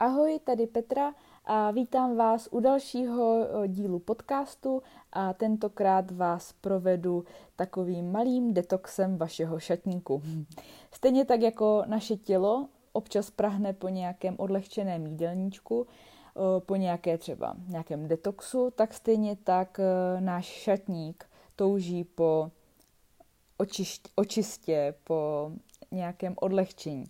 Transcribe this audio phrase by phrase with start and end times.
[0.00, 1.14] Ahoj, tady Petra
[1.44, 4.82] a vítám vás u dalšího dílu podcastu
[5.12, 7.24] a tentokrát vás provedu
[7.56, 10.22] takovým malým detoxem vašeho šatníku.
[10.92, 15.86] Stejně tak jako naše tělo občas prahne po nějakém odlehčeném jídelníčku,
[16.66, 19.80] po nějaké třeba nějakém detoxu, tak stejně tak
[20.20, 21.24] náš šatník
[21.56, 22.50] touží po
[23.56, 25.50] očišť, očistě, po
[25.90, 27.06] nějakém odlehčení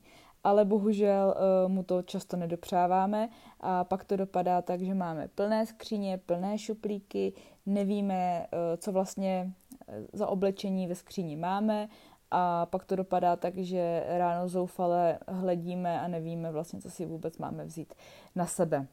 [0.48, 3.28] ale bohužel uh, mu to často nedopřáváme
[3.60, 7.32] a pak to dopadá tak, že máme plné skříně, plné šuplíky,
[7.66, 9.52] nevíme, uh, co vlastně
[9.88, 11.88] eh, za oblečení ve skříni máme
[12.30, 17.38] a pak to dopadá tak, že ráno zoufale hledíme a nevíme vlastně, co si vůbec
[17.38, 17.94] máme vzít
[18.34, 18.86] na sebe.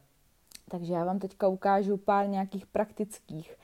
[0.70, 3.56] Takže já vám teďka ukážu pár nějakých praktických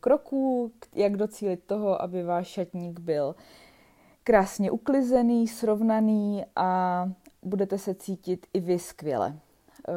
[0.00, 3.42] kroků, jak docílit toho, aby váš šatník byl uh,
[4.24, 7.10] krásně uklizený, srovnaný a
[7.42, 9.38] budete se cítit i vy skvěle.
[9.88, 9.92] Eh,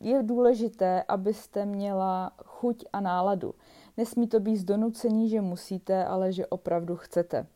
[0.00, 3.54] je důležité, abyste měla chuť a náladu.
[3.96, 7.46] Nesmí to být z donucení, že musíte, ale že opravdu chcete.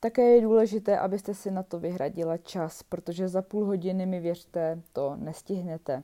[0.00, 4.82] Také je důležité, abyste si na to vyhradila čas, protože za půl hodiny mi věřte,
[4.92, 6.02] to nestihnete.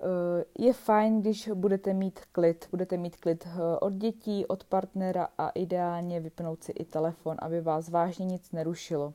[0.00, 2.68] Eh, je fajn, když budete mít klid.
[2.70, 7.60] Budete mít klid eh, od dětí, od partnera a ideálně vypnout si i telefon, aby
[7.60, 9.14] vás vážně nic nerušilo.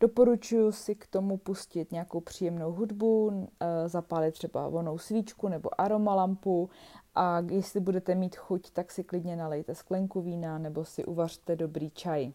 [0.00, 6.70] Doporučuji si k tomu pustit nějakou příjemnou hudbu, eh, zapálit třeba vonou svíčku nebo aromalampu
[7.14, 11.90] a jestli budete mít chuť, tak si klidně nalejte sklenku vína nebo si uvařte dobrý
[11.90, 12.32] čaj.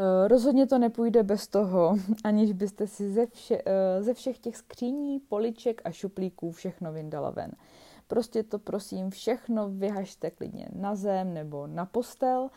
[0.00, 4.56] Eh, rozhodně to nepůjde bez toho, aniž byste si ze, vše, eh, ze všech těch
[4.56, 7.52] skříní, poliček a šuplíků všechno vyndala ven.
[8.06, 12.48] Prostě to prosím všechno vyhažte klidně na zem nebo na postel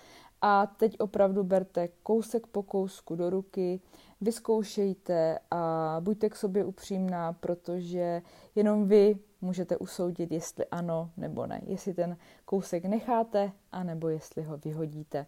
[0.42, 3.81] a teď opravdu berte kousek po kousku do ruky,
[4.22, 8.22] vyzkoušejte a buďte k sobě upřímná, protože
[8.55, 14.58] jenom vy můžete usoudit, jestli ano nebo ne, jestli ten kousek necháte, anebo jestli ho
[14.58, 15.26] vyhodíte.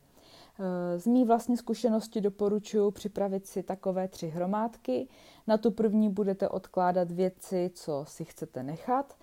[0.60, 5.08] Eh, z mý vlastní zkušenosti doporučuji připravit si takové tři hromádky.
[5.48, 9.18] Na tu první budete odkládat věci, co si chcete nechat.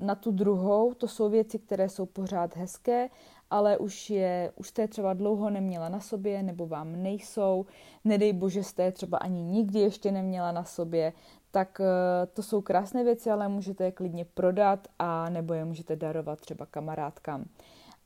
[0.00, 3.08] Na tu druhou, to jsou věci, které jsou pořád hezké,
[3.50, 7.66] ale už, je, už jste je třeba dlouho neměla na sobě, nebo vám nejsou,
[8.04, 11.12] nedej bože jste je třeba ani nikdy ještě neměla na sobě,
[11.52, 15.96] tak eh, to jsou krásné věci, ale můžete je klidně prodat a nebo je můžete
[15.96, 17.44] darovat třeba kamarádkám.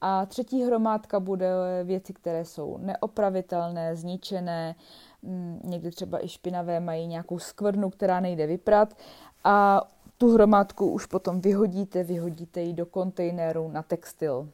[0.01, 1.49] A třetí hromádka bude
[1.85, 4.75] věci, které jsou neopravitelné, zničené,
[5.23, 8.95] mm, někdy třeba i špinavé, mají nějakou skvrnu, která nejde vyprat
[9.45, 9.83] a
[10.19, 14.49] tu hromádku už potom vyhodíte, vyhodíte ji do kontejneru na textil.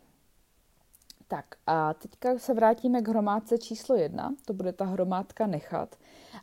[1.28, 5.96] Tak a teďka se vrátíme k hromádce číslo jedna, to bude ta hromádka nechat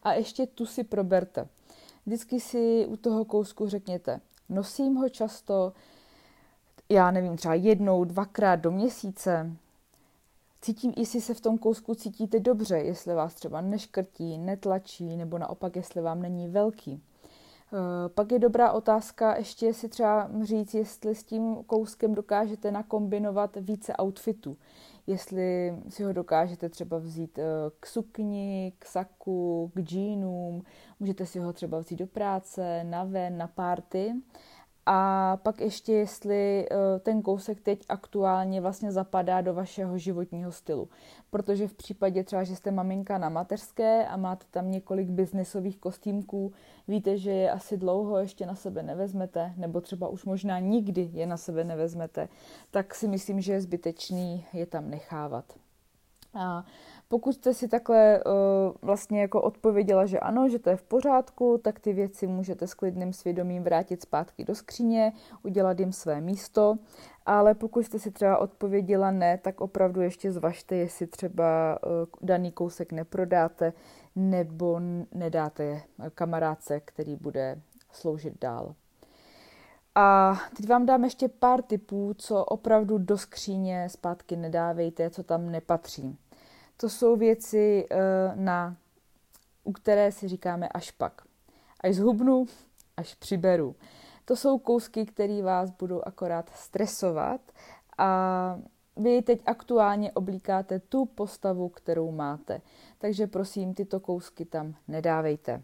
[0.03, 1.47] a ještě tu si proberte.
[2.05, 5.73] Vždycky si u toho kousku řekněte, nosím ho často,
[6.89, 9.51] já nevím, třeba jednou, dvakrát do měsíce.
[10.61, 15.75] Cítím, jestli se v tom kousku cítíte dobře, jestli vás třeba neškrtí, netlačí, nebo naopak,
[15.75, 17.01] jestli vám není velký.
[17.73, 23.57] Eh, pak je dobrá otázka ještě si třeba říct, jestli s tím kouskem dokážete nakombinovat
[23.61, 24.57] více outfitů.
[25.09, 27.43] Jestli si ho dokážete třeba vzít eh,
[27.79, 30.63] k sukni, k saku, k džínům,
[30.99, 34.13] můžete si ho třeba vzít do práce, na ven, na párty.
[34.85, 40.89] A pak ještě, jestli eh, ten kousek teď aktuálně vlastně zapadá do vašeho životního stylu.
[41.29, 46.53] Protože v případě třeba, že jste maminka na mateřské a máte tam několik biznisových kostýmků,
[46.87, 51.27] víte, že je asi dlouho ještě na sebe nevezmete, nebo třeba už možná nikdy je
[51.27, 52.29] na sebe nevezmete,
[52.71, 55.45] tak si myslím, že je zbytečný je tam nechávat.
[56.33, 56.65] A
[57.11, 58.31] pokud jste si takhle uh,
[58.81, 62.73] vlastně jako odpověděla, že ano, že to je v pořádku, tak ty věci můžete s
[62.73, 66.77] klidným svědomím vrátit zpátky do skříně, udělat jim své místo,
[67.25, 72.51] ale pokud jste si třeba odpověděla ne, tak opravdu ještě zvažte, jestli třeba uh, daný
[72.51, 73.73] kousek neprodáte
[74.15, 74.79] nebo
[75.13, 75.81] nedáte
[76.15, 78.75] kamarádce, který bude sloužit dál.
[79.95, 85.51] A teď vám dám ještě pár tipů, co opravdu do skříně zpátky nedávejte, co tam
[85.51, 86.17] nepatří.
[86.81, 87.97] To jsou věci, eh,
[88.35, 88.77] na,
[89.63, 91.21] u které si říkáme až pak.
[91.83, 92.45] Až zhubnu,
[92.97, 93.75] až přiberu.
[94.25, 97.41] To jsou kousky, které vás budou akorát stresovat
[97.97, 98.59] a
[98.97, 102.61] vy teď aktuálně oblíkáte tu postavu, kterou máte.
[102.97, 105.61] Takže prosím, tyto kousky tam nedávejte.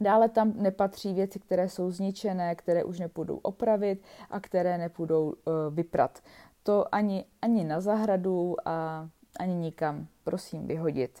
[0.00, 5.34] Dále tam nepatří věci, které jsou zničené, které už nepůjdou opravit a které nepůjdou uh,
[5.70, 6.22] vyprat.
[6.62, 10.06] To ani, ani na zahradu a ani nikam.
[10.24, 11.20] Prosím, vyhodit.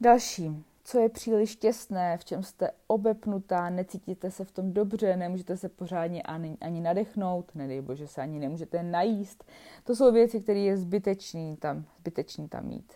[0.00, 0.64] Další.
[0.84, 5.68] co je příliš těsné, v čem jste obepnutá, necítíte se v tom dobře, nemůžete se
[5.68, 9.44] pořádně ani, ani nadechnout, nedej bože se ani nemůžete najíst.
[9.84, 12.92] To jsou věci, které je zbytečný tam, zbytečný tam mít.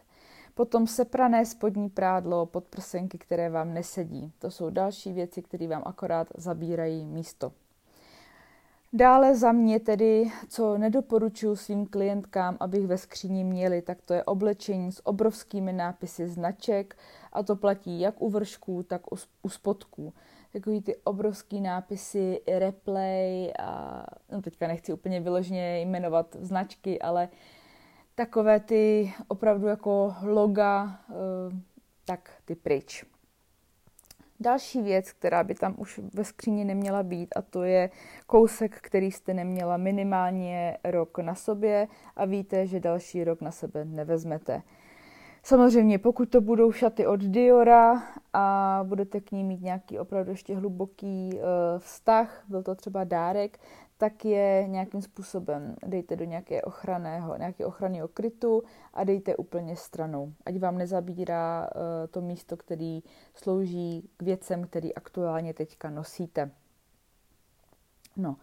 [0.55, 4.33] Potom seprané spodní prádlo, podprsenky, které vám nesedí.
[4.39, 7.53] To jsou další věci, které vám akorát zabírají místo.
[8.97, 14.25] Dále za mě tedy, co nedoporučuji svým klientkám, abych ve skříni měli, tak to je
[14.25, 16.97] oblečení s obrovskými nápisy značek
[17.33, 19.03] a to platí jak u vršků, tak
[19.43, 20.13] u, spodků.
[20.53, 27.29] Takový ty obrovský nápisy replay a no teďka nechci úplně vyloženě jmenovat značky, ale
[28.15, 31.15] takové ty opravdu jako loga, eh,
[32.05, 33.14] tak ty pryč.
[34.45, 37.91] Další věc, která by tam už ve skříni neměla být, a to je
[38.27, 43.85] kousek, který jste neměla minimálně rok na sobě a víte, že další rok na sebe
[43.85, 44.63] nevezmete.
[45.43, 48.03] Samozřejmě, pokud to budou šaty od Diora
[48.33, 51.41] a budete k ní mít nějaký opravdu ještě hluboký uh,
[51.79, 53.59] vztah, byl to třeba dárek,
[53.99, 58.63] tak je nějakým způsobem dejte do nějaké ochranného, nějaké ochranného krytu
[58.95, 60.33] a dejte úplně stranou.
[60.47, 61.81] Ať vám nezabírá uh,
[62.11, 63.03] to místo, který
[63.35, 66.51] slouží k věcem, který aktuálně teďka nosíte.
[68.17, 68.37] No.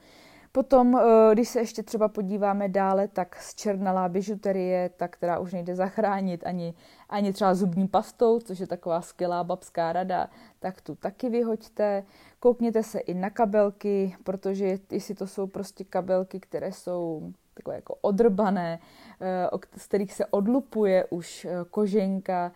[0.51, 5.53] Potom, eh, když se ještě třeba podíváme dále, tak z černalá bižuterie, ta, která už
[5.53, 6.73] nejde zachránit ani,
[7.09, 12.03] ani třeba zubní pastou, což je taková skvělá babská rada, tak tu taky vyhoďte.
[12.39, 17.95] Koukněte se i na kabelky, protože jestli to jsou prostě kabelky, které jsou takové jako
[18.01, 18.79] odrbané,
[19.21, 22.51] eh, z kterých se odlupuje už eh, koženka,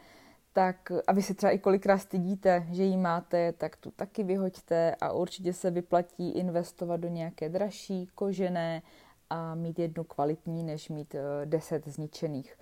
[0.55, 4.95] tak a vy se třeba i kolikrát stydíte, že ji máte, tak tu taky vyhoďte
[5.01, 8.81] a určitě se vyplatí investovat do nějaké dražší, kožené
[9.29, 12.57] a mít jednu kvalitní, než mít eh, deset zničených.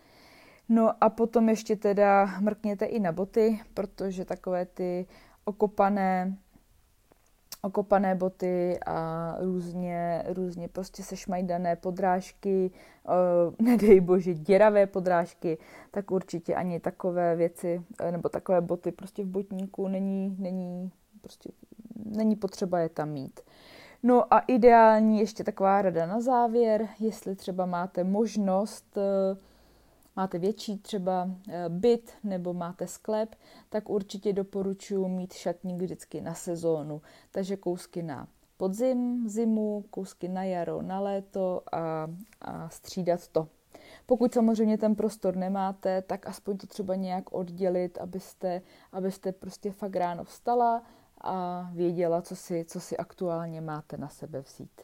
[0.69, 5.06] No a potom ještě teda mrkněte i na boty, protože takové ty
[5.45, 6.38] okopané
[7.63, 12.71] okopané boty a různě, různě prostě sešmajdané podrážky,
[13.60, 15.57] nedej bože děravé podrážky,
[15.92, 21.50] tak určitě ani takové věci eh, nebo takové boty prostě v botníku není, není, prostě,
[21.95, 23.39] není potřeba je tam mít.
[24.04, 29.38] No a ideální ještě taková rada na závěr, jestli třeba máte možnost uh,
[30.15, 33.36] máte větší třeba eh, byt nebo máte sklep,
[33.69, 37.01] tak určitě doporučuji mít šatník vždycky na sezónu.
[37.31, 38.27] Takže kousky na
[38.57, 42.07] podzim, zimu, kousky na jaro, na léto a,
[42.42, 43.48] a střídat to.
[44.06, 48.62] Pokud samozřejmě ten prostor nemáte, tak aspoň to třeba nějak oddělit, abyste,
[48.92, 50.83] abyste prostě fakt ráno vstala
[51.21, 54.81] a věděla, co si, co si aktuálně máte na sebe vzít.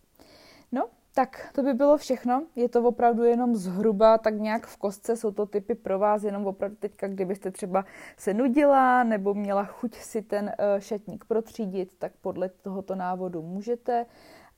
[0.72, 2.44] No, tak to by bylo všechno.
[2.56, 5.18] Je to opravdu jenom zhruba tak nějak v kostce.
[5.18, 7.86] Jsou to typy pro vás jenom opravdu teďka, kdybyste třeba
[8.18, 14.06] se nudila nebo měla chuť si ten uh, šatník protřídit, tak podle tohoto návodu můžete.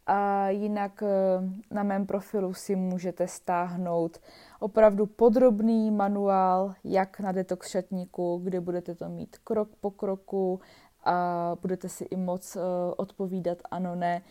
[0.07, 1.09] A jinak uh,
[1.71, 4.19] na mém profilu si můžete stáhnout
[4.59, 10.59] opravdu podrobný manuál, jak na detox šatníku, kde budete to mít krok po kroku
[11.03, 12.62] a budete si i moc uh,
[12.98, 14.21] odpovídat ano, ne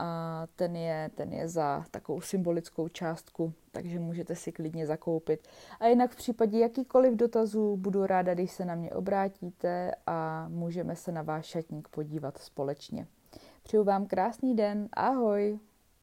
[0.00, 5.48] a ten je, ten je za takovou symbolickou částku, takže můžete si klidně zakoupit.
[5.80, 10.96] A jinak v případě jakýkoliv dotazů budu ráda, když se na mě obrátíte a můžeme
[10.96, 13.06] se na váš šatník podívat společně.
[13.62, 15.58] Přeju vám krásný den, ahoj!